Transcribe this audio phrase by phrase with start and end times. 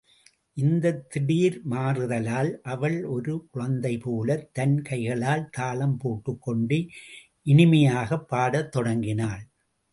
[0.57, 6.79] இந்தத் திடீர் மாறுதலால், அவள் ஒரு சிறு குழந்தைபோலத் தன் கைகளால் தாளம் போட்டுக்கொண்டு,
[7.45, 9.43] இனிமையாகப் பாடத் தொடங்கினாள்.